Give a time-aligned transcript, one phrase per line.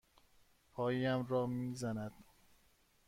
[0.73, 2.11] پایم را می زند.